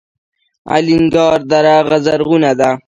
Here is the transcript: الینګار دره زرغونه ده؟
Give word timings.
الینګار 0.75 1.39
دره 1.51 1.75
زرغونه 2.05 2.51
ده؟ 2.59 2.69